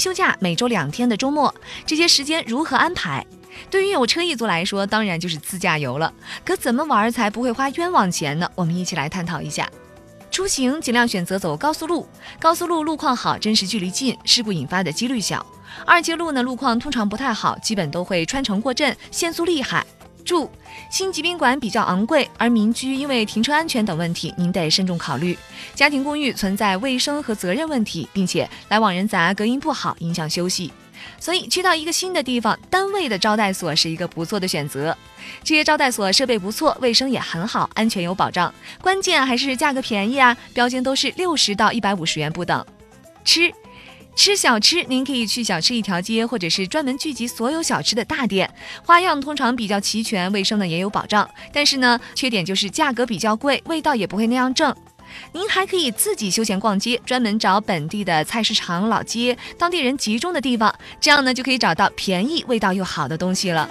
[0.00, 1.54] 休假每周两天的周末，
[1.84, 3.24] 这些时间如何安排？
[3.70, 6.10] 对于有车一族来说，当然就是自驾游了。
[6.44, 8.50] 可怎么玩才不会花冤枉钱呢？
[8.54, 9.70] 我们一起来探讨一下。
[10.30, 12.08] 出行尽量选择走高速路，
[12.38, 15.44] 高速路路况好，真实距离近，事故引发的几率小。
[15.84, 19.84] 二阶路呢，路况通常不太好，基本都会穿城过镇，限速厉害。
[20.30, 20.48] 住：
[20.92, 25.36] 星级宾馆比较昂贵，而民居因为停车安全等问题，您得慎重考虑。
[25.74, 30.72] 家庭公寓存在卫生和责任问题，并且来往人杂，隔音不好，影响休息。
[31.18, 34.96] 所以去到一个新的地方，单位的招待所是一个不错的选择。
[35.42, 42.64] 这些招待所设备不错，卫生也很好，安全有保障，关键还是价格便宜啊，标间都是六十到一百五十元不等。
[43.24, 43.52] 吃。
[44.16, 48.52] 吃小吃，您可以去小吃一条街，或者是专门聚集所有小吃的大店，
[48.84, 51.28] 花样通常比较齐全，卫生呢也有保障。
[51.52, 54.74] 但是呢，缺点就是价格比较贵，味道也不会那样正。
[55.32, 63.68] 您还可以自己休闲逛街，专门找本地的菜市场、老街，当地人集中的地方，这样呢就可以找到便宜、味道又好的东西了。